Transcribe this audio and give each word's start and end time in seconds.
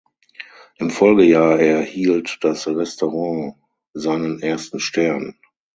Im 0.79 0.89
Folgejahr 0.89 1.59
erhielt 1.59 2.39
das 2.41 2.65
Restaurant 2.67 3.53
seinen 3.93 4.41
ersten 4.41 4.79
Stern. 4.79 5.37